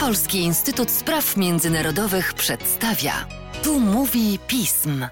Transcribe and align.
Polski 0.00 0.38
Instytut 0.38 0.90
Spraw 0.90 1.36
Międzynarodowych 1.36 2.34
przedstawia. 2.34 3.12
Tu 3.62 3.80
mówi 3.80 4.38
pism. 4.46 5.06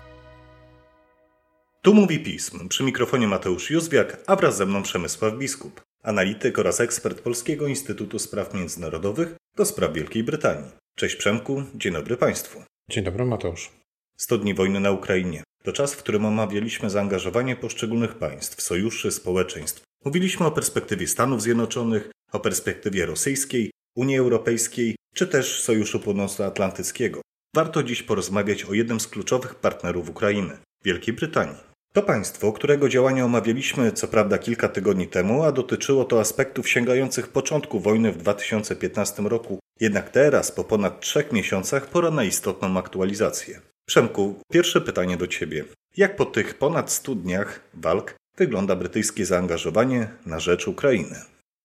Tu 1.82 1.94
mówi 1.94 2.20
pism. 2.20 2.68
Przy 2.68 2.82
mikrofonie 2.82 3.28
Mateusz 3.28 3.70
Józwiak, 3.70 4.16
a 4.26 4.36
wraz 4.36 4.56
ze 4.56 4.66
mną 4.66 4.82
Przemysław 4.82 5.34
Biskup, 5.38 5.80
analityk 6.02 6.58
oraz 6.58 6.80
ekspert 6.80 7.20
Polskiego 7.20 7.66
Instytutu 7.66 8.18
Spraw 8.18 8.54
Międzynarodowych 8.54 9.34
do 9.56 9.64
spraw 9.64 9.92
Wielkiej 9.92 10.24
Brytanii. 10.24 10.70
Cześć 10.96 11.16
Przemku, 11.16 11.62
dzień 11.74 11.92
dobry 11.92 12.16
Państwu. 12.16 12.62
Dzień 12.90 13.04
dobry 13.04 13.24
Mateusz. 13.24 13.70
100 14.16 14.38
dni 14.38 14.54
wojny 14.54 14.80
na 14.80 14.90
Ukrainie. 14.90 15.42
To 15.64 15.72
czas, 15.72 15.94
w 15.94 15.98
którym 15.98 16.24
omawialiśmy 16.24 16.90
zaangażowanie 16.90 17.56
poszczególnych 17.56 18.14
państw, 18.14 18.62
sojuszy, 18.62 19.10
społeczeństw. 19.10 19.82
Mówiliśmy 20.04 20.46
o 20.46 20.50
perspektywie 20.50 21.06
Stanów 21.06 21.42
Zjednoczonych, 21.42 22.10
o 22.32 22.40
perspektywie 22.40 23.06
rosyjskiej, 23.06 23.70
Unii 23.96 24.18
Europejskiej 24.18 24.96
czy 25.14 25.26
też 25.26 25.62
Sojuszu 25.62 26.00
Północnoatlantyckiego. 26.00 27.20
Warto 27.56 27.82
dziś 27.82 28.02
porozmawiać 28.02 28.64
o 28.64 28.74
jednym 28.74 29.00
z 29.00 29.08
kluczowych 29.08 29.54
partnerów 29.54 30.10
Ukrainy 30.10 30.58
Wielkiej 30.84 31.14
Brytanii. 31.14 31.56
To 31.92 32.02
państwo, 32.02 32.52
którego 32.52 32.88
działania 32.88 33.24
omawialiśmy 33.24 33.92
co 33.92 34.08
prawda 34.08 34.38
kilka 34.38 34.68
tygodni 34.68 35.08
temu, 35.08 35.42
a 35.42 35.52
dotyczyło 35.52 36.04
to 36.04 36.20
aspektów 36.20 36.68
sięgających 36.68 37.28
początku 37.28 37.80
wojny 37.80 38.12
w 38.12 38.16
2015 38.16 39.22
roku. 39.22 39.58
Jednak 39.80 40.10
teraz, 40.10 40.52
po 40.52 40.64
ponad 40.64 41.00
trzech 41.00 41.32
miesiącach, 41.32 41.86
pora 41.86 42.10
na 42.10 42.24
istotną 42.24 42.78
aktualizację. 42.78 43.60
Przemku, 43.86 44.34
pierwsze 44.52 44.80
pytanie 44.80 45.16
do 45.16 45.26
Ciebie. 45.26 45.64
Jak 45.96 46.16
po 46.16 46.24
tych 46.24 46.58
ponad 46.58 46.92
100 46.92 47.14
dniach 47.14 47.60
walk 47.74 48.14
wygląda 48.36 48.76
brytyjskie 48.76 49.26
zaangażowanie 49.26 50.08
na 50.26 50.40
rzecz 50.40 50.68
Ukrainy? 50.68 51.16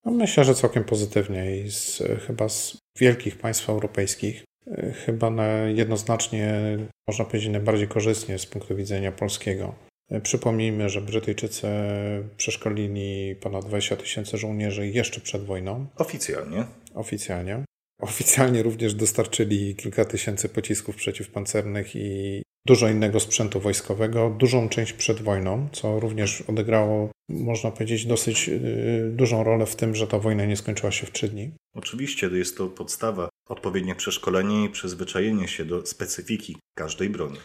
No 0.05 0.11
myślę, 0.11 0.43
że 0.43 0.55
całkiem 0.55 0.83
pozytywnie 0.83 1.57
i 1.57 1.71
z, 1.71 2.03
chyba 2.27 2.49
z 2.49 2.77
wielkich 2.99 3.37
państw 3.37 3.69
europejskich, 3.69 4.43
chyba 5.05 5.29
na 5.29 5.47
jednoznacznie, 5.57 6.77
można 7.07 7.25
powiedzieć, 7.25 7.49
najbardziej 7.49 7.87
korzystnie 7.87 8.39
z 8.39 8.45
punktu 8.45 8.75
widzenia 8.75 9.11
polskiego. 9.11 9.75
Przypomnijmy, 10.23 10.89
że 10.89 11.01
Brytyjczycy 11.01 11.67
przeszkolili 12.37 13.35
ponad 13.35 13.65
20 13.65 13.95
tysięcy 13.95 14.37
żołnierzy 14.37 14.87
jeszcze 14.87 15.21
przed 15.21 15.43
wojną. 15.43 15.87
Oficjalnie. 15.95 16.65
Oficjalnie. 16.93 17.63
Oficjalnie 18.01 18.63
również 18.63 18.93
dostarczyli 18.93 19.75
kilka 19.75 20.05
tysięcy 20.05 20.49
pocisków 20.49 20.95
przeciwpancernych 20.95 21.95
i 21.95 22.41
dużo 22.65 22.89
innego 22.89 23.19
sprzętu 23.19 23.59
wojskowego, 23.59 24.29
dużą 24.29 24.69
część 24.69 24.93
przed 24.93 25.21
wojną, 25.21 25.67
co 25.71 25.99
również 25.99 26.41
odegrało, 26.41 27.09
można 27.29 27.71
powiedzieć, 27.71 28.05
dosyć 28.05 28.49
y, 28.49 29.11
dużą 29.13 29.43
rolę 29.43 29.65
w 29.65 29.75
tym, 29.75 29.95
że 29.95 30.07
ta 30.07 30.19
wojna 30.19 30.45
nie 30.45 30.57
skończyła 30.57 30.91
się 30.91 31.05
w 31.05 31.11
trzy 31.11 31.27
dni. 31.27 31.51
Oczywiście 31.75 32.27
jest 32.27 32.57
to 32.57 32.67
podstawa, 32.67 33.29
odpowiednie 33.49 33.95
przeszkolenie 33.95 34.65
i 34.65 34.69
przyzwyczajenie 34.69 35.47
się 35.47 35.65
do 35.65 35.85
specyfiki 35.85 36.57
każdej 36.75 37.09
broni. 37.09 37.37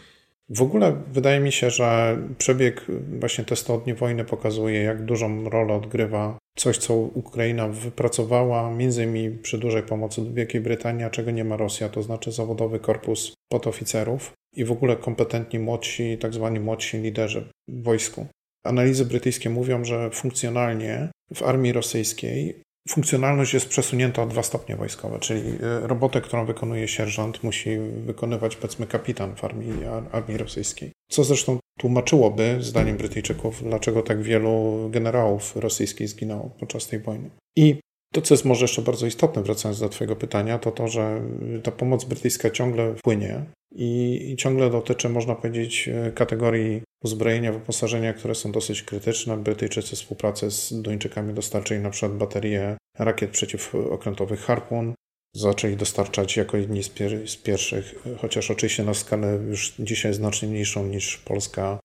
W 0.49 0.61
ogóle 0.61 1.03
wydaje 1.11 1.39
mi 1.39 1.51
się, 1.51 1.69
że 1.69 2.17
przebieg 2.37 2.85
właśnie 3.19 3.43
te 3.43 3.55
100 3.55 3.77
dni 3.77 3.93
wojny 3.93 4.25
pokazuje, 4.25 4.83
jak 4.83 5.05
dużą 5.05 5.49
rolę 5.49 5.73
odgrywa 5.73 6.37
coś, 6.57 6.77
co 6.77 6.93
Ukraina 6.93 7.67
wypracowała, 7.67 8.71
między 8.71 9.03
innymi 9.03 9.37
przy 9.37 9.57
dużej 9.57 9.83
pomocy 9.83 10.21
Wielkiej 10.33 10.61
Brytanii, 10.61 11.03
a 11.03 11.09
czego 11.09 11.31
nie 11.31 11.43
ma 11.43 11.57
Rosja, 11.57 11.89
to 11.89 12.03
znaczy 12.03 12.31
zawodowy 12.31 12.79
korpus 12.79 13.33
podoficerów 13.51 14.31
i 14.55 14.65
w 14.65 14.71
ogóle 14.71 14.95
kompetentni 14.95 15.59
młodsi, 15.59 16.17
tak 16.17 16.33
zwani 16.33 16.59
młodsi 16.59 16.97
liderzy 16.97 17.49
w 17.67 17.83
wojsku. 17.83 18.27
Analizy 18.65 19.05
brytyjskie 19.05 19.49
mówią, 19.49 19.85
że 19.85 20.09
funkcjonalnie 20.09 21.09
w 21.33 21.43
armii 21.43 21.73
rosyjskiej 21.73 22.61
funkcjonalność 22.89 23.53
jest 23.53 23.69
przesunięta 23.69 24.23
o 24.23 24.27
dwa 24.27 24.43
stopnie 24.43 24.75
wojskowe, 24.75 25.19
czyli 25.19 25.49
e, 25.49 25.87
robotę, 25.87 26.21
którą 26.21 26.45
wykonuje 26.45 26.87
sierżant, 26.87 27.43
musi 27.43 27.77
wykonywać 27.77 28.55
powiedzmy 28.55 28.87
kapitan 28.87 29.35
w 29.35 29.43
armii, 29.43 29.73
armii 30.11 30.37
rosyjskiej. 30.37 30.91
Co 31.09 31.23
zresztą 31.23 31.59
tłumaczyłoby, 31.79 32.57
zdaniem 32.59 32.97
Brytyjczyków, 32.97 33.63
dlaczego 33.63 34.01
tak 34.01 34.21
wielu 34.21 34.87
generałów 34.89 35.55
rosyjskich 35.55 36.09
zginęło 36.09 36.49
podczas 36.59 36.87
tej 36.87 36.99
wojny. 36.99 37.29
I 37.55 37.75
to, 38.13 38.21
co 38.21 38.33
jest 38.33 38.45
może 38.45 38.63
jeszcze 38.63 38.81
bardzo 38.81 39.05
istotne, 39.05 39.43
wracając 39.43 39.79
do 39.79 39.89
Twojego 39.89 40.15
pytania, 40.15 40.59
to 40.59 40.71
to, 40.71 40.87
że 40.87 41.21
ta 41.63 41.71
pomoc 41.71 42.05
brytyjska 42.05 42.49
ciągle 42.49 42.95
płynie 43.03 43.45
i, 43.71 44.19
i 44.31 44.35
ciągle 44.35 44.69
dotyczy, 44.69 45.09
można 45.09 45.35
powiedzieć, 45.35 45.89
kategorii 46.15 46.81
uzbrojenia, 47.03 47.53
wyposażenia, 47.53 48.13
które 48.13 48.35
są 48.35 48.51
dosyć 48.51 48.83
krytyczne. 48.83 49.37
Brytyjczycy 49.37 49.95
współpracę 49.95 50.51
z 50.51 50.81
Duńczykami 50.81 51.33
dostarczyli 51.33 51.79
na 51.79 51.89
przykład 51.89 52.17
baterie 52.17 52.77
rakiet 52.99 53.31
przeciwokrętowych 53.31 54.39
Harpoon, 54.39 54.93
zaczęli 55.35 55.75
dostarczać 55.75 56.37
jako 56.37 56.57
jedni 56.57 56.83
z, 56.83 56.89
pier 56.89 57.29
z, 57.29 57.37
pierwszych, 57.37 57.95
chociaż 58.17 58.51
oczywiście 58.51 58.83
na 58.83 58.93
skalę 58.93 59.39
już 59.47 59.73
dzisiaj 59.79 60.13
znacznie 60.13 60.47
mniejszą 60.47 60.87
niż 60.87 61.17
Polska, 61.17 61.79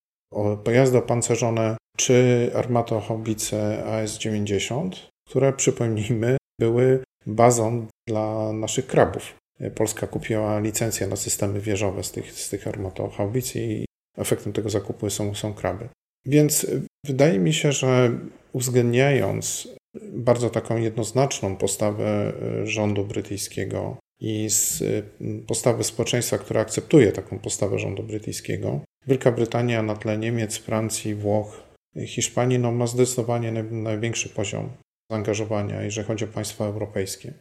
pojazdy 0.65 0.99
opancerzone 0.99 1.77
czy 1.97 2.51
armatohaubice 2.55 3.85
AS-90, 3.85 4.91
które 5.29 5.53
przypomnijmy 5.53 6.37
były 6.61 7.03
bazą 7.27 7.87
dla 8.09 8.53
naszych 8.53 8.87
krabów. 8.87 9.35
Polska 9.75 10.07
kupiła 10.07 10.61
licencję 10.61 11.07
na 11.07 11.17
systemy 11.17 11.61
wieżowe 11.61 12.05
z 12.05 12.13
tych, 12.13 12.33
z 12.33 12.49
tych 12.49 12.69
armatohaubic 12.69 13.57
i 13.57 13.85
efektem 14.17 14.53
tego 14.53 14.71
zakupu 14.71 15.11
są, 15.11 15.35
są 15.35 15.55
kraby. 15.55 15.89
Więc 16.27 16.67
wydaje 17.07 17.39
mi 17.39 17.55
się, 17.55 17.73
że 17.73 18.19
uwzględniając 18.53 19.69
bardzo 20.13 20.51
taką 20.51 20.77
jednoznaczną 20.77 21.57
postawę 21.57 22.33
e, 22.63 22.67
rządu 22.67 23.05
brytyjskiego 23.05 23.97
i 24.21 24.51
z 24.51 24.83
e, 24.83 25.03
postawy 25.47 25.85
społeczeństwa, 25.85 26.39
które 26.39 26.61
akceptuje 26.61 27.13
taką 27.13 27.39
postawę 27.39 27.79
rządu 27.79 28.03
brytyjskiego, 28.03 28.81
Wielka 29.07 29.33
Brytania 29.33 29.83
na 29.83 29.97
tle 29.97 30.19
Niemiec, 30.19 30.57
Francji, 30.57 31.15
Włoch, 31.15 31.63
Hiszpanii 32.07 32.59
no, 32.59 32.73
ma 32.73 32.87
zdecydowanie 32.87 33.53
największy 33.63 34.29
poziom 34.29 34.71
zaangażowania, 35.11 35.83
jeżeli 35.83 36.07
chodzi 36.07 36.25
o 36.25 36.29
państwa 36.29 36.65
europejskie, 36.65 37.29
e, 37.29 37.33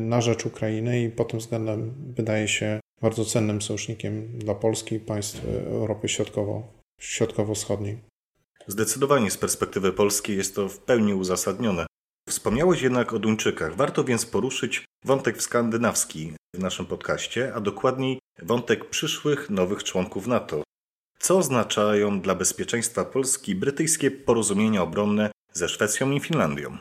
na 0.00 0.20
rzecz 0.20 0.46
Ukrainy 0.46 1.02
i 1.02 1.10
pod 1.10 1.30
tym 1.30 1.40
względem 1.40 1.94
wydaje 2.16 2.48
się 2.48 2.80
bardzo 3.00 3.24
cennym 3.24 3.62
sojusznikiem 3.62 4.38
dla 4.38 4.54
Polski 4.54 4.94
i 4.94 5.00
państw 5.00 5.44
Europy 5.66 6.08
Środkowo, 6.08 6.72
Środkowo-Wschodniej. 7.00 7.98
Zdecydowanie 8.66 9.30
z 9.30 9.36
perspektywy 9.36 9.92
polskiej 9.92 10.36
jest 10.36 10.54
to 10.54 10.68
w 10.68 10.78
pełni 10.78 11.14
uzasadnione. 11.14 11.86
Wspomniałeś 12.28 12.82
jednak 12.82 13.12
o 13.12 13.18
Duńczykach. 13.18 13.76
Warto 13.76 14.04
więc 14.04 14.26
poruszyć 14.26 14.84
wątek 15.04 15.42
skandynawski 15.42 16.32
w 16.54 16.58
naszym 16.58 16.86
podcaście, 16.86 17.54
a 17.54 17.60
dokładniej 17.60 18.18
wątek 18.42 18.90
przyszłych 18.90 19.50
nowych 19.50 19.84
członków 19.84 20.26
NATO. 20.26 20.62
Co 21.18 21.38
oznaczają 21.38 22.20
dla 22.20 22.34
bezpieczeństwa 22.34 23.04
Polski 23.04 23.54
brytyjskie 23.54 24.10
porozumienia 24.10 24.82
obronne 24.82 25.30
ze 25.52 25.68
Szwecją 25.68 26.10
i 26.10 26.20
Finlandią? 26.20 26.78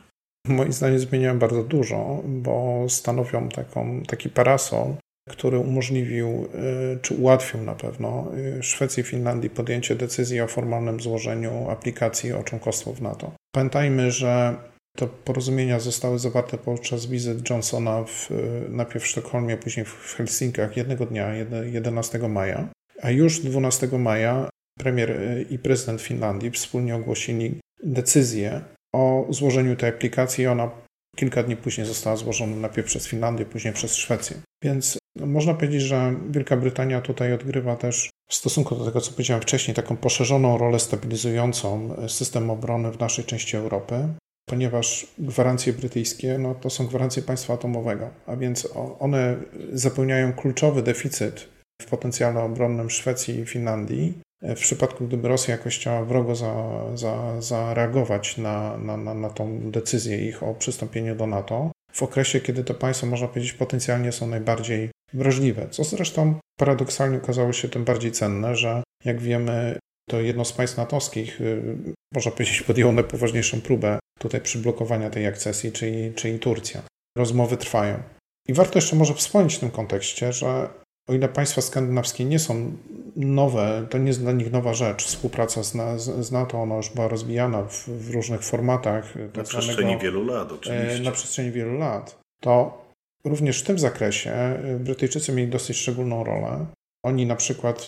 Moim 0.47 0.73
zdaniem 0.73 0.99
zmieniają 0.99 1.39
bardzo 1.39 1.63
dużo, 1.63 2.23
bo 2.25 2.85
stanowią 2.89 3.49
taką, 3.49 4.03
taki 4.03 4.29
parasol, 4.29 4.93
który 5.29 5.59
umożliwił 5.59 6.27
y, 6.27 6.99
czy 7.01 7.15
ułatwił 7.15 7.61
na 7.61 7.75
pewno 7.75 8.27
y, 8.59 8.63
Szwecji 8.63 9.01
i 9.01 9.03
Finlandii 9.03 9.49
podjęcie 9.49 9.95
decyzji 9.95 10.41
o 10.41 10.47
formalnym 10.47 10.99
złożeniu 10.99 11.69
aplikacji 11.69 12.33
o 12.33 12.43
członkostwo 12.43 12.93
w 12.93 13.01
NATO. 13.01 13.31
Pamiętajmy, 13.55 14.11
że 14.11 14.55
te 14.97 15.07
porozumienia 15.07 15.79
zostały 15.79 16.19
zawarte 16.19 16.57
podczas 16.57 17.05
wizyt 17.05 17.49
Johnsona 17.49 18.03
w, 18.03 18.29
najpierw 18.69 19.03
w 19.03 19.07
Sztokholmie, 19.07 19.57
później 19.57 19.85
w 19.85 20.13
Helsinkach 20.17 20.77
jednego 20.77 21.05
dnia, 21.05 21.33
11 21.63 22.19
maja. 22.19 22.67
A 23.01 23.11
już 23.11 23.39
12 23.39 23.87
maja 23.87 24.49
premier 24.79 25.17
i 25.49 25.59
prezydent 25.59 26.01
Finlandii 26.01 26.51
wspólnie 26.51 26.95
ogłosili 26.95 27.59
decyzję 27.83 28.61
o 28.95 29.25
złożeniu 29.29 29.75
tej 29.75 29.89
aplikacji. 29.89 30.47
Ona 30.47 30.71
kilka 31.15 31.43
dni 31.43 31.55
później 31.55 31.87
została 31.87 32.15
złożona 32.15 32.55
najpierw 32.55 32.87
przez 32.87 33.07
Finlandię, 33.07 33.45
później 33.45 33.73
przez 33.73 33.95
Szwecję. 33.95 34.37
Więc 34.63 34.97
można 35.15 35.53
powiedzieć, 35.53 35.81
że 35.81 36.15
Wielka 36.29 36.57
Brytania 36.57 37.01
tutaj 37.01 37.33
odgrywa 37.33 37.75
też 37.75 38.09
w 38.29 38.35
stosunku 38.35 38.75
do 38.75 38.85
tego, 38.85 39.01
co 39.01 39.11
powiedziałem 39.11 39.41
wcześniej, 39.41 39.75
taką 39.75 39.97
poszerzoną 39.97 40.57
rolę 40.57 40.79
stabilizującą 40.79 41.95
system 42.07 42.49
obrony 42.49 42.91
w 42.91 42.99
naszej 42.99 43.25
części 43.25 43.57
Europy 43.57 44.07
ponieważ 44.51 45.07
gwarancje 45.19 45.73
brytyjskie 45.73 46.37
no, 46.37 46.55
to 46.55 46.69
są 46.69 46.87
gwarancje 46.87 47.23
państwa 47.23 47.53
atomowego, 47.53 48.09
a 48.25 48.35
więc 48.35 48.67
one 48.99 49.37
zapełniają 49.73 50.33
kluczowy 50.33 50.83
deficyt 50.83 51.49
w 51.81 51.85
potencjale 51.85 52.43
obronnym 52.43 52.89
Szwecji 52.89 53.39
i 53.39 53.45
Finlandii. 53.45 54.13
W 54.41 54.59
przypadku, 54.59 55.07
gdyby 55.07 55.27
Rosja 55.27 55.51
jakoś 55.51 55.79
chciała 55.79 56.05
wrogo 56.05 56.35
za, 56.35 56.83
za, 56.95 57.41
zareagować 57.41 58.37
na, 58.37 58.77
na, 58.77 58.97
na, 58.97 59.13
na 59.13 59.29
tą 59.29 59.71
decyzję 59.71 60.27
ich 60.27 60.43
o 60.43 60.53
przystąpieniu 60.53 61.15
do 61.15 61.27
NATO, 61.27 61.71
w 61.91 62.03
okresie, 62.03 62.39
kiedy 62.39 62.63
te 62.63 62.73
państwa, 62.73 63.07
można 63.07 63.27
powiedzieć, 63.27 63.53
potencjalnie 63.53 64.11
są 64.11 64.27
najbardziej 64.27 64.89
wrażliwe, 65.13 65.67
co 65.69 65.83
zresztą 65.83 66.35
paradoksalnie 66.59 67.17
okazało 67.17 67.53
się 67.53 67.69
tym 67.69 67.83
bardziej 67.83 68.11
cenne, 68.11 68.55
że 68.55 68.83
jak 69.05 69.21
wiemy, 69.21 69.79
to 70.09 70.21
jedno 70.21 70.45
z 70.45 70.53
państw 70.53 70.77
natowskich, 70.77 71.41
y, 71.41 71.75
można 72.13 72.31
powiedzieć, 72.31 72.61
podjęło 72.67 72.91
najpoważniejszą 72.91 73.61
próbę 73.61 73.99
tutaj 74.19 74.41
przyblokowania 74.41 75.09
tej 75.09 75.27
akcesji, 75.27 75.71
czyli, 75.71 76.13
czyli 76.13 76.39
Turcja. 76.39 76.81
Rozmowy 77.17 77.57
trwają. 77.57 78.03
I 78.47 78.53
warto 78.53 78.77
jeszcze 78.77 78.95
może 78.95 79.13
wspomnieć 79.13 79.55
w 79.55 79.59
tym 79.59 79.71
kontekście, 79.71 80.33
że 80.33 80.69
o 81.11 81.13
ile 81.13 81.29
państwa 81.29 81.61
skandynawskie 81.61 82.25
nie 82.25 82.39
są 82.39 82.71
nowe, 83.15 83.87
to 83.89 83.97
nie 83.97 84.07
jest 84.07 84.21
dla 84.21 84.31
nich 84.31 84.51
nowa 84.51 84.73
rzecz. 84.73 85.05
Współpraca 85.05 85.63
z, 85.63 86.01
z 86.25 86.31
NATO 86.31 86.61
ona 86.61 86.75
już 86.75 86.89
była 86.89 87.07
rozwijana 87.07 87.63
w, 87.63 87.89
w 87.89 88.11
różnych 88.11 88.43
formatach. 88.43 89.15
Na 89.15 89.27
tak 89.27 89.45
przestrzeni 89.45 89.97
wielu 89.97 90.25
lat, 90.25 90.51
oczywiście. 90.51 91.03
Na 91.03 91.11
przestrzeni 91.11 91.51
wielu 91.51 91.77
lat. 91.77 92.19
To 92.43 92.83
również 93.25 93.61
w 93.61 93.65
tym 93.65 93.79
zakresie 93.79 94.59
Brytyjczycy 94.79 95.31
mieli 95.31 95.51
dosyć 95.51 95.77
szczególną 95.77 96.23
rolę. 96.23 96.65
Oni 97.05 97.25
na 97.25 97.35
przykład 97.35 97.87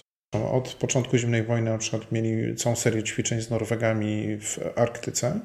od 0.52 0.74
początku 0.74 1.18
zimnej 1.18 1.44
wojny 1.44 1.72
na 1.72 1.78
przykład 1.78 2.12
mieli 2.12 2.56
całą 2.56 2.76
serię 2.76 3.04
ćwiczeń 3.04 3.42
z 3.42 3.50
Norwegami 3.50 4.38
w 4.38 4.60
Arktyce. 4.76 5.40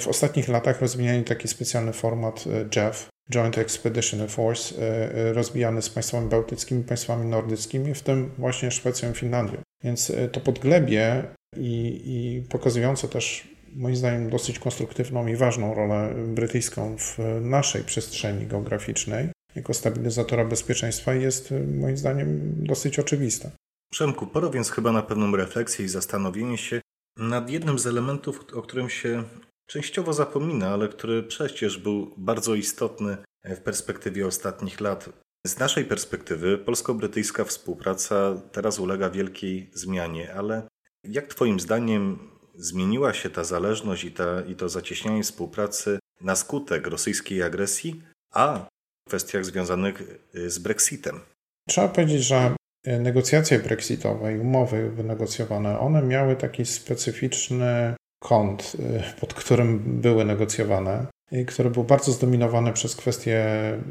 W 0.00 0.08
ostatnich 0.08 0.48
latach 0.48 0.80
rozwijali 0.80 1.24
taki 1.24 1.48
specjalny 1.48 1.92
format 1.92 2.44
JEF, 2.76 3.08
Joint 3.30 3.58
Expedition 3.58 4.28
Force, 4.28 4.74
e, 4.78 5.14
e, 5.14 5.32
rozbijany 5.32 5.82
z 5.82 5.90
państwami 5.90 6.28
bałtyckimi, 6.28 6.84
państwami 6.84 7.28
nordyckimi, 7.28 7.94
w 7.94 8.02
tym 8.02 8.30
właśnie 8.38 8.70
Szwecją 8.70 9.10
i 9.10 9.14
Finlandią. 9.14 9.56
Więc 9.84 10.10
e, 10.10 10.28
to 10.28 10.40
podglebie 10.40 11.24
i, 11.56 12.02
i 12.04 12.42
pokazujące 12.48 13.08
też 13.08 13.48
moim 13.74 13.96
zdaniem 13.96 14.30
dosyć 14.30 14.58
konstruktywną 14.58 15.26
i 15.26 15.36
ważną 15.36 15.74
rolę 15.74 16.14
brytyjską 16.26 16.96
w 16.98 17.18
naszej 17.40 17.84
przestrzeni 17.84 18.46
geograficznej 18.46 19.28
jako 19.54 19.74
stabilizatora 19.74 20.44
bezpieczeństwa 20.44 21.14
jest 21.14 21.54
moim 21.80 21.96
zdaniem 21.96 22.40
dosyć 22.56 22.98
oczywiste. 22.98 23.50
Przemku, 23.92 24.26
pora 24.26 24.50
więc 24.50 24.70
chyba 24.70 24.92
na 24.92 25.02
pewną 25.02 25.36
refleksję 25.36 25.84
i 25.84 25.88
zastanowienie 25.88 26.58
się 26.58 26.80
nad 27.16 27.50
jednym 27.50 27.78
z 27.78 27.86
elementów, 27.86 28.44
o 28.54 28.62
którym 28.62 28.90
się 28.90 29.24
częściowo 29.72 30.12
zapomina, 30.12 30.68
ale 30.68 30.88
który 30.88 31.22
przecież 31.22 31.78
był 31.78 32.14
bardzo 32.16 32.54
istotny 32.54 33.16
w 33.44 33.60
perspektywie 33.60 34.26
ostatnich 34.26 34.80
lat. 34.80 35.08
Z 35.46 35.58
naszej 35.58 35.84
perspektywy 35.84 36.58
polsko-brytyjska 36.58 37.44
współpraca 37.44 38.42
teraz 38.52 38.78
ulega 38.78 39.10
wielkiej 39.10 39.70
zmianie, 39.74 40.34
ale 40.34 40.62
jak 41.04 41.26
Twoim 41.26 41.60
zdaniem 41.60 42.18
zmieniła 42.54 43.14
się 43.14 43.30
ta 43.30 43.44
zależność 43.44 44.04
i, 44.04 44.12
ta, 44.12 44.40
i 44.40 44.54
to 44.54 44.68
zacieśnianie 44.68 45.22
współpracy 45.22 45.98
na 46.20 46.36
skutek 46.36 46.86
rosyjskiej 46.86 47.42
agresji, 47.42 48.02
a 48.32 48.66
w 49.06 49.08
kwestiach 49.08 49.44
związanych 49.44 50.02
z 50.46 50.58
Brexitem? 50.58 51.20
Trzeba 51.68 51.88
powiedzieć, 51.88 52.22
że 52.22 52.56
negocjacje 52.86 53.58
brexitowe 53.58 54.34
i 54.34 54.38
umowy 54.38 54.90
wynegocjowane, 54.90 55.78
one 55.78 56.02
miały 56.02 56.36
taki 56.36 56.64
specyficzny 56.66 57.94
kąt, 58.22 58.72
y, 58.80 59.20
pod 59.20 59.34
którym 59.34 60.00
były 60.00 60.24
negocjowane, 60.24 61.06
i 61.32 61.46
który 61.46 61.70
był 61.70 61.84
bardzo 61.84 62.12
zdominowany 62.12 62.72
przez 62.72 62.96
kwestie, 62.96 63.44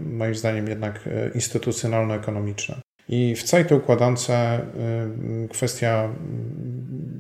moim 0.05 0.35
zdaniem, 0.35 0.67
jednak 0.67 1.07
y, 1.07 1.31
instytucjonalno-ekonomiczne. 1.35 2.79
I 3.09 3.35
w 3.35 3.43
całej 3.43 3.65
tej 3.65 3.77
układance 3.77 4.29
y, 4.29 4.33
kwestia 5.49 6.09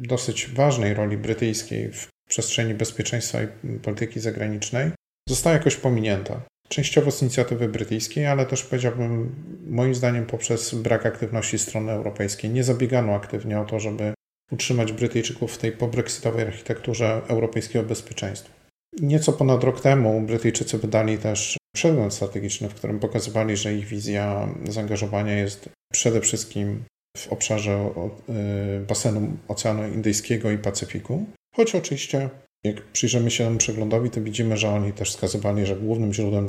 dosyć 0.07 0.47
ważnej 0.47 0.93
roli 0.93 1.17
brytyjskiej 1.17 1.91
w 1.91 2.07
przestrzeni 2.29 2.73
bezpieczeństwa 2.73 3.39
i 3.43 3.47
polityki 3.79 4.19
zagranicznej 4.19 4.91
została 5.29 5.55
jakoś 5.55 5.75
pominięta. 5.75 6.41
Częściowo 6.67 7.11
z 7.11 7.21
inicjatywy 7.21 7.67
brytyjskiej, 7.69 8.25
ale 8.25 8.45
też 8.45 8.63
powiedziałbym, 8.63 9.35
moim 9.67 9.95
zdaniem, 9.95 10.25
poprzez 10.25 10.75
brak 10.75 11.05
aktywności 11.05 11.59
strony 11.59 11.91
europejskiej. 11.91 12.49
Nie 12.49 12.63
zabiegano 12.63 13.15
aktywnie 13.15 13.59
o 13.59 13.65
to, 13.65 13.79
żeby 13.79 14.13
utrzymać 14.51 14.91
Brytyjczyków 14.91 15.53
w 15.53 15.57
tej 15.57 15.71
pobrexitowej 15.71 16.45
architekturze 16.45 17.21
europejskiego 17.27 17.85
bezpieczeństwa. 17.85 18.53
Nieco 19.01 19.33
ponad 19.33 19.63
rok 19.63 19.81
temu 19.81 20.21
Brytyjczycy 20.21 20.77
wydali 20.77 21.17
też 21.17 21.57
przegląd 21.75 22.13
strategiczny, 22.13 22.69
w 22.69 22.75
którym 22.75 22.99
pokazywali, 22.99 23.57
że 23.57 23.75
ich 23.75 23.85
wizja 23.85 24.49
zaangażowania 24.69 25.37
jest 25.37 25.69
przede 25.93 26.21
wszystkim 26.21 26.83
w 27.17 27.27
obszarze 27.27 27.89
y, 28.79 28.85
basenu 28.85 29.37
Oceanu 29.47 29.87
Indyjskiego 29.87 30.51
i 30.51 30.57
Pacyfiku, 30.57 31.25
choć 31.55 31.75
oczywiście 31.75 32.29
jak 32.63 32.81
przyjrzymy 32.81 33.31
się 33.31 33.57
przeglądowi, 33.57 34.09
to 34.09 34.21
widzimy, 34.21 34.57
że 34.57 34.69
oni 34.69 34.93
też 34.93 35.09
wskazywali, 35.09 35.65
że 35.65 35.75
głównym 35.75 36.13
źródłem 36.13 36.47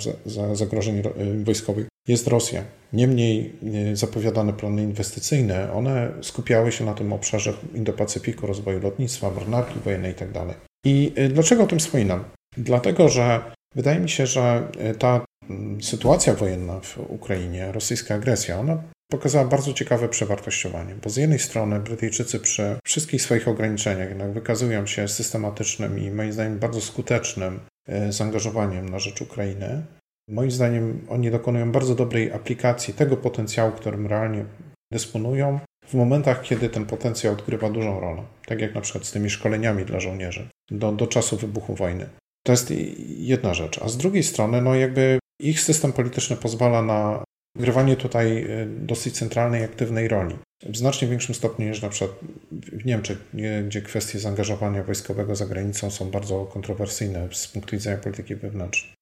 zagrożeń 0.53 0.99
y, 0.99 1.45
wojskowych 1.45 1.87
jest 2.09 2.27
Rosja. 2.27 2.65
Niemniej 2.93 3.53
y, 3.93 3.97
zapowiadane 3.97 4.53
plany 4.53 4.83
inwestycyjne, 4.83 5.73
one 5.73 6.13
skupiały 6.23 6.73
się 6.73 6.85
na 6.85 6.95
tym 6.95 7.13
obszarze 7.13 7.55
Indo-Pacyfiku, 7.75 8.47
rozwoju 8.47 8.81
lotnictwa, 8.81 9.31
marynarki 9.31 9.81
wojennej 9.81 10.11
itd. 10.11 10.33
Tak 10.33 10.57
I 10.87 11.13
y, 11.19 11.29
dlaczego 11.29 11.63
o 11.63 11.67
tym 11.67 11.79
wspominam? 11.79 12.25
Dlatego, 12.57 13.09
że 13.09 13.41
wydaje 13.75 14.01
mi 14.01 14.09
się, 14.09 14.27
że 14.27 14.69
ta 14.99 15.25
mm, 15.51 15.83
sytuacja 15.83 16.35
wojenna 16.35 16.81
w 16.81 16.99
Ukrainie, 17.09 17.73
rosyjska 17.73 18.15
agresja, 18.15 18.61
ona 18.61 18.83
pokazała 19.13 19.45
bardzo 19.45 19.73
ciekawe 19.73 20.09
przewartościowanie, 20.09 20.95
bo 21.03 21.11
z 21.11 21.17
jednej 21.17 21.39
strony 21.39 21.81
Brytyjczycy 21.81 22.41
przy 22.41 22.77
wszystkich 22.85 23.23
swoich 23.23 23.49
ograniczeniach 23.49 24.09
jednak 24.09 24.33
wykazują 24.33 24.87
się 24.87 25.09
systematycznym 25.09 25.99
i 25.99 26.11
moim 26.11 26.33
zdaniem 26.33 26.59
bardzo 26.59 26.81
skutecznym 26.81 27.61
e, 27.89 28.13
zaangażowaniem 28.13 28.89
na 28.89 28.99
rzecz 28.99 29.21
Ukrainy. 29.21 29.83
Moim 30.29 30.51
zdaniem 30.51 31.07
oni 31.09 31.31
dokonują 31.31 31.73
bardzo 31.73 31.95
dobrej 31.95 32.33
aplikacji 32.33 32.95
tego 32.95 33.17
potencjału, 33.17 33.73
którym 33.73 34.07
realnie 34.07 34.45
dysponują, 34.93 35.61
w 35.87 35.95
momentach, 35.95 36.43
kiedy 36.43 36.69
ten 36.69 36.87
potencjał 36.87 37.33
odgrywa 37.33 37.71
dużą 37.71 38.01
rolę, 38.01 38.23
tak 38.47 38.61
jak 38.61 38.75
na 38.75 38.81
przykład 38.81 39.05
z 39.05 39.13
tymi 39.13 39.31
szkoleniami 39.31 39.85
dla 39.85 40.01
żołnierzy 40.01 40.49
do, 40.71 40.93
do 40.93 41.07
czasu 41.07 41.37
wybuchu 41.37 41.75
wojny. 41.75 42.09
To 42.45 42.53
jest 42.53 42.73
jedna 43.09 43.55
rzecz. 43.55 43.79
A 43.83 43.89
z 43.89 43.97
drugiej 43.97 44.23
strony, 44.23 44.63
no 44.63 44.75
jakby 44.75 45.19
ich 45.41 45.61
system 45.61 45.93
polityczny 45.93 46.37
pozwala 46.37 46.83
na 46.83 47.25
grywanie 47.57 47.97
tutaj 47.97 48.43
e, 48.43 48.67
dosyć 48.67 49.19
centralnej, 49.19 49.65
aktywnej 49.65 50.09
roli. 50.09 50.37
W 50.63 50.77
znacznie 50.77 51.09
większym 51.09 51.35
stopniu 51.35 51.69
niż 51.69 51.83
na 51.83 51.89
przykład 51.89 52.19
w 52.53 52.85
Niemczech, 52.85 53.19
gdzie 53.67 53.83
kwestie 53.83 54.19
zaangażowania 54.19 54.83
wojskowego 54.83 55.37
za 55.37 55.47
granicą 55.47 55.91
są 55.91 56.11
bardzo 56.11 56.45
kontrowersyjne 56.45 57.29
z 57.33 57.49
punktu 57.49 57.77
widzenia 57.77 57.97
polityki 57.97 58.37
wewnętrznej. 58.37 58.95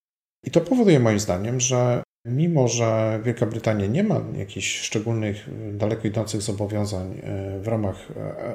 I 0.47 0.51
to 0.51 0.61
powoduje 0.61 1.01
moim 1.01 1.21
zdaniem, 1.21 1.61
że 1.61 2.03
mimo, 2.27 2.69
że 2.69 3.21
Wielka 3.25 3.47
Brytania 3.47 3.87
nie 3.87 4.05
ma 4.05 4.21
jakichś 4.37 4.81
szczególnych, 4.81 5.49
daleko 5.73 6.09
idących 6.09 6.43
zobowiązań 6.43 7.21
e, 7.23 7.61
w 7.61 7.69
ramach 7.69 8.09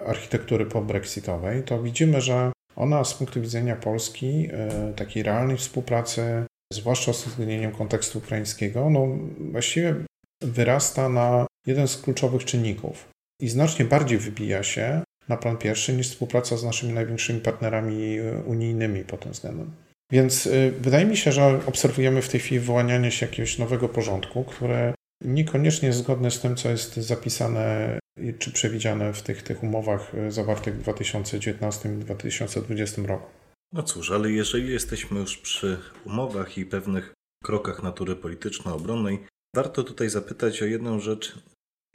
architektury 0.05 0.65
po-brexitowej, 0.65 1.63
to 1.63 1.83
widzimy, 1.83 2.21
że 2.21 2.51
ona 2.75 3.03
z 3.03 3.13
punktu 3.13 3.41
widzenia 3.41 3.75
Polski, 3.75 4.49
takiej 4.95 5.23
realnej 5.23 5.57
współpracy 5.57 6.45
zwłaszcza 6.75 7.13
z 7.13 7.27
uwzględnieniem 7.27 7.71
kontekstu 7.71 8.17
ukraińskiego, 8.19 8.89
no 8.89 9.07
właściwie 9.51 9.95
wyrasta 10.41 11.09
na 11.09 11.45
jeden 11.67 11.87
z 11.87 11.97
kluczowych 11.97 12.45
czynników 12.45 13.09
i 13.41 13.49
znacznie 13.49 13.85
bardziej 13.85 14.17
wybija 14.17 14.63
się 14.63 15.01
na 15.29 15.37
plan 15.37 15.57
pierwszy 15.57 15.93
niż 15.93 16.09
współpraca 16.09 16.57
z 16.57 16.63
naszymi 16.63 16.93
największymi 16.93 17.41
partnerami 17.41 18.17
unijnymi 18.45 19.03
pod 19.03 19.19
tym 19.19 19.31
względem. 19.31 19.71
Więc 20.11 20.45
y, 20.45 20.73
wydaje 20.79 21.05
mi 21.05 21.17
się, 21.17 21.31
że 21.31 21.59
obserwujemy 21.65 22.21
w 22.21 22.29
tej 22.29 22.39
chwili 22.39 22.59
wyłanianie 22.59 23.11
się 23.11 23.25
jakiegoś 23.25 23.57
nowego 23.57 23.89
porządku, 23.89 24.43
które 24.43 24.93
niekoniecznie 25.23 25.87
jest 25.87 25.99
zgodne 25.99 26.31
z 26.31 26.39
tym, 26.39 26.55
co 26.55 26.69
jest 26.69 26.95
zapisane 26.95 27.99
czy 28.39 28.51
przewidziane 28.51 29.13
w 29.13 29.21
tych, 29.21 29.43
tych 29.43 29.63
umowach 29.63 30.15
y, 30.15 30.31
zawartych 30.31 30.75
w 30.75 30.81
2019 30.81 31.89
i 31.89 31.97
2020 31.97 33.01
roku. 33.01 33.27
No 33.75 33.83
cóż, 33.83 34.11
ale 34.11 34.31
jeżeli 34.31 34.71
jesteśmy 34.71 35.19
już 35.19 35.37
przy 35.37 35.77
umowach 36.05 36.57
i 36.57 36.65
pewnych 36.65 37.13
krokach 37.43 37.83
natury 37.83 38.15
polityczno-obronnej, 38.15 39.25
warto 39.55 39.83
tutaj 39.83 40.09
zapytać 40.09 40.61
o 40.61 40.65
jedną 40.65 40.99
rzecz. 40.99 41.39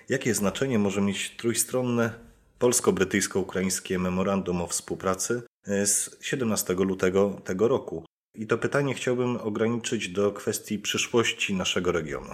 Jakie 0.08 0.34
znaczenie 0.34 0.78
może 0.78 1.00
mieć 1.00 1.36
trójstronne 1.36 2.10
polsko-brytyjsko-ukraińskie 2.58 3.98
memorandum 3.98 4.60
o 4.60 4.66
współpracy 4.66 5.42
z 5.66 6.16
17 6.20 6.74
lutego 6.74 7.40
tego 7.44 7.68
roku? 7.68 8.04
I 8.34 8.46
to 8.46 8.58
pytanie 8.58 8.94
chciałbym 8.94 9.36
ograniczyć 9.36 10.08
do 10.08 10.32
kwestii 10.32 10.78
przyszłości 10.78 11.54
naszego 11.54 11.92
regionu. 11.92 12.30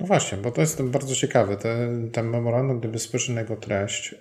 No 0.00 0.06
właśnie, 0.06 0.38
bo 0.38 0.50
to 0.50 0.60
jest 0.60 0.82
bardzo 0.82 1.14
ciekawe. 1.14 1.56
Ten, 1.56 2.10
ten 2.10 2.28
memorandum, 2.28 2.78
gdyby 2.78 2.98
spojrzeć 2.98 3.28
na 3.28 3.40
jego 3.40 3.56
treść, 3.56 4.12
y, 4.12 4.16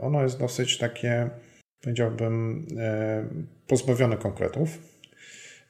ono 0.00 0.22
jest 0.22 0.38
dosyć 0.38 0.78
takie 0.78 1.30
powiedziałbym, 1.80 2.66
e, 2.78 3.24
pozbawione 3.66 4.16
konkretów. 4.16 4.78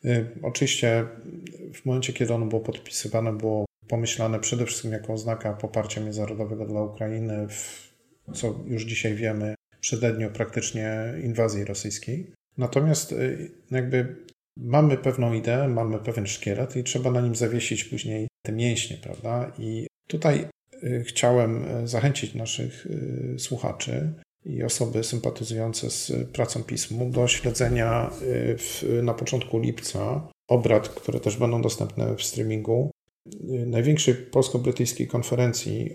E, 0.05 0.25
oczywiście 0.43 1.05
w 1.75 1.85
momencie, 1.85 2.13
kiedy 2.13 2.35
ono 2.35 2.47
było 2.47 2.61
podpisywane, 2.61 3.33
było 3.33 3.65
pomyślane 3.89 4.41
przede 4.41 4.67
wszystkim 4.67 4.93
jako 4.93 5.13
oznaka 5.13 5.53
poparcia 5.53 6.01
międzynarodowego 6.01 6.67
dla 6.67 6.83
Ukrainy, 6.83 7.49
w, 7.49 7.93
co 8.35 8.61
już 8.67 8.85
dzisiaj 8.85 9.15
wiemy, 9.15 9.55
przededniu 9.81 10.31
praktycznie 10.31 11.15
inwazji 11.23 11.65
rosyjskiej. 11.65 12.33
Natomiast 12.59 13.13
e, 13.13 13.17
jakby 13.71 14.17
mamy 14.57 14.97
pewną 14.97 15.33
ideę, 15.33 15.69
mamy 15.69 15.99
pewien 15.99 16.27
szkielet 16.27 16.77
i 16.77 16.85
trzeba 16.85 17.11
na 17.11 17.21
nim 17.21 17.35
zawiesić 17.35 17.85
później 17.85 18.29
te 18.47 18.53
mięśnie, 18.53 18.97
prawda? 18.97 19.53
I 19.59 19.87
tutaj 20.07 20.49
chciałem 21.05 21.65
zachęcić 21.85 22.35
naszych 22.35 22.87
słuchaczy 23.39 24.13
i 24.45 24.63
osoby 24.63 25.05
sympatyzujące 25.05 25.91
z 25.91 26.13
pracą 26.33 26.63
pismu 26.63 27.11
do 27.11 27.29
śledzenia 27.29 28.11
y, 28.23 28.59
w, 28.59 28.85
na 29.03 29.15
początku 29.15 29.59
lipca 29.59 30.29
obrad, 30.49 30.89
które 30.89 31.21
też 31.21 31.37
będą 31.37 31.63
dostępne 31.63 32.17
w 32.17 32.23
streamingu 32.23 32.91
największej 33.67 34.15
polsko-brytyjskiej 34.15 35.07
konferencji, 35.07 35.91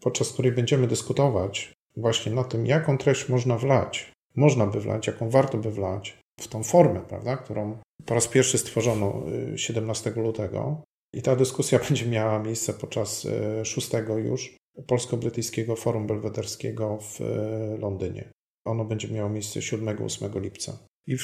podczas 0.00 0.32
której 0.32 0.52
będziemy 0.52 0.86
dyskutować 0.86 1.72
właśnie 1.96 2.32
na 2.32 2.44
tym, 2.44 2.66
jaką 2.66 2.98
treść 2.98 3.28
można 3.28 3.58
wlać, 3.58 4.12
można 4.36 4.66
by 4.66 4.80
wlać, 4.80 5.06
jaką 5.06 5.30
warto 5.30 5.58
by 5.58 5.70
wlać 5.70 6.18
w 6.40 6.48
tą 6.48 6.62
formę, 6.62 7.00
prawda, 7.08 7.36
którą 7.36 7.78
po 8.06 8.14
raz 8.14 8.28
pierwszy 8.28 8.58
stworzono 8.58 9.22
17 9.56 10.12
lutego. 10.16 10.82
I 11.14 11.22
ta 11.22 11.36
dyskusja 11.36 11.78
będzie 11.88 12.06
miała 12.06 12.38
miejsce 12.38 12.72
podczas 12.72 13.26
szóstego 13.64 14.18
już 14.18 14.56
Polsko-Brytyjskiego 14.86 15.76
Forum 15.76 16.06
Belwederskiego 16.06 16.98
w 17.00 17.20
Londynie. 17.78 18.32
Ono 18.64 18.84
będzie 18.84 19.08
miało 19.08 19.30
miejsce 19.30 19.60
7-8 19.60 20.40
lipca. 20.40 20.78
I 21.06 21.16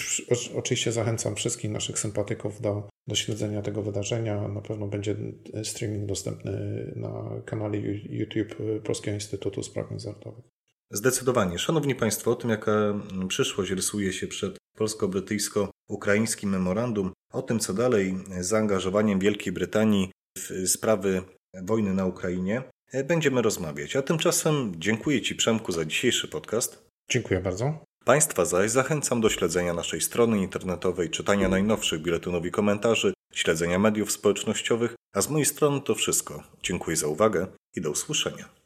oczywiście 0.57 0.93
zachęcam 0.93 1.35
wszystkich 1.37 1.71
naszych 1.71 1.99
sympatyków 1.99 2.61
do, 2.61 2.89
do 3.07 3.15
śledzenia 3.15 3.63
tego 3.63 3.83
wydarzenia. 3.83 4.49
Na 4.49 4.61
pewno 4.61 4.87
będzie 4.87 5.17
streaming 5.65 6.07
dostępny 6.07 6.53
na 6.97 7.31
kanale 7.45 7.79
YouTube 8.09 8.57
Polskiego 8.85 9.15
Instytutu 9.15 9.63
Spraw 9.63 9.91
Międzynarodowych. 9.91 10.45
Zdecydowanie. 10.93 11.59
Szanowni 11.59 11.95
Państwo, 11.95 12.31
o 12.31 12.35
tym, 12.35 12.51
jaka 12.51 13.01
przyszłość 13.29 13.71
rysuje 13.71 14.13
się 14.13 14.27
przed 14.27 14.57
polsko-brytyjsko-ukraińskim 14.77 16.51
memorandum, 16.51 17.13
o 17.33 17.43
tym, 17.43 17.61
co 17.61 17.75
dalej 17.75 18.17
z 18.41 18.47
zaangażowaniem 18.47 19.19
Wielkiej 19.19 19.53
Brytanii 19.53 20.11
w 20.39 20.69
sprawy 20.69 21.23
wojny 21.63 21.95
na 21.95 22.07
Ukrainie, 22.07 22.63
będziemy 23.03 23.43
rozmawiać. 23.43 23.97
A 23.97 24.03
tymczasem 24.03 24.73
dziękuję 24.77 25.23
Ci, 25.23 25.35
Przemku, 25.35 25.73
za 25.73 25.85
dzisiejszy 25.85 26.29
podcast. 26.29 26.89
Dziękuję 27.11 27.41
bardzo. 27.41 27.85
Państwa 28.05 28.45
zaś 28.45 28.71
zachęcam 28.71 29.21
do 29.21 29.31
śledzenia 29.31 29.75
naszej 29.75 30.01
strony 30.01 30.39
internetowej, 30.39 31.11
czytania 31.11 31.49
najnowszych 31.49 32.03
biletynów 32.03 32.47
i 32.47 32.51
komentarzy, 32.51 33.13
śledzenia 33.33 33.79
mediów 33.79 34.13
społecznościowych, 34.13 34.95
a 35.15 35.21
z 35.21 35.29
mojej 35.29 35.47
strony 35.47 35.81
to 35.81 35.95
wszystko. 35.95 36.43
Dziękuję 36.63 36.97
za 36.97 37.07
uwagę 37.07 37.47
i 37.77 37.81
do 37.81 37.91
usłyszenia. 37.91 38.64